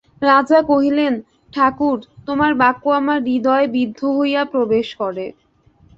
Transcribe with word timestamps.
রাজা 0.21 0.59
কহিলেন, 0.63 1.13
ঠাকুর, 1.53 1.97
তোমার 2.27 2.51
বাক্য 2.61 2.83
আমার 2.99 3.19
হৃদয়ে 3.27 3.67
বিদ্ধ 3.75 3.99
হইয়া 4.17 4.41
প্রবেশ 4.53 4.87
করে। 5.01 5.25